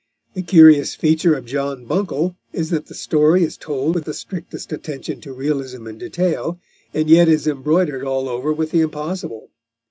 [0.33, 4.73] The curious feature of John Buncle is that the story is told with the strictest
[4.73, 6.59] attention to realism and detail,
[6.91, 9.51] and yet is embroidered all over with the impossible.